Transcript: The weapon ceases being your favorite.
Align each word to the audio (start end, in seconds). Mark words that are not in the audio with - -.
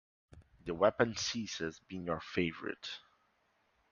The 0.65 0.73
weapon 0.73 1.15
ceases 1.15 1.79
being 1.87 2.05
your 2.05 2.21
favorite. 2.21 2.89